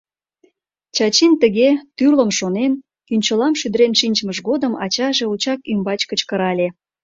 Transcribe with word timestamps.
Чачин 0.95 1.33
тыге, 1.41 1.69
тӱрлым 1.97 2.31
шонен, 2.37 2.71
кӱнчылам 3.07 3.53
шӱдырен 3.59 3.93
шинчымыж 3.99 4.37
годым 4.47 4.73
ачаже 4.83 5.25
очак 5.33 5.59
ӱмбач 5.71 6.01
кычкырале: 6.09 6.67